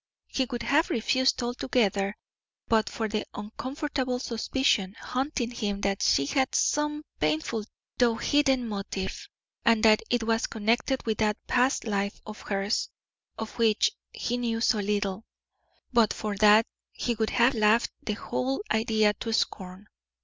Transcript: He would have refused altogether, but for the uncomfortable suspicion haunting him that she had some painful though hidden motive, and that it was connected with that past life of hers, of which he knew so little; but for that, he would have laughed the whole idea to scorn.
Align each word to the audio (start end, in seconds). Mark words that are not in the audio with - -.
He 0.25 0.45
would 0.49 0.63
have 0.63 0.89
refused 0.89 1.43
altogether, 1.43 2.17
but 2.67 2.89
for 2.89 3.07
the 3.07 3.23
uncomfortable 3.35 4.17
suspicion 4.17 4.95
haunting 4.99 5.51
him 5.51 5.81
that 5.81 6.01
she 6.01 6.25
had 6.25 6.55
some 6.55 7.05
painful 7.19 7.65
though 7.99 8.15
hidden 8.15 8.67
motive, 8.67 9.27
and 9.63 9.83
that 9.83 10.01
it 10.09 10.23
was 10.23 10.47
connected 10.47 11.05
with 11.05 11.19
that 11.19 11.37
past 11.45 11.83
life 11.85 12.19
of 12.25 12.41
hers, 12.41 12.89
of 13.37 13.51
which 13.59 13.91
he 14.11 14.37
knew 14.37 14.59
so 14.59 14.79
little; 14.79 15.23
but 15.93 16.13
for 16.15 16.35
that, 16.37 16.65
he 16.91 17.13
would 17.13 17.29
have 17.29 17.53
laughed 17.53 17.91
the 18.01 18.13
whole 18.13 18.63
idea 18.71 19.13
to 19.13 19.31
scorn. 19.31 19.85